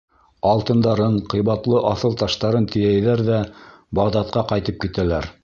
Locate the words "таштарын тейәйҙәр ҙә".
2.23-3.45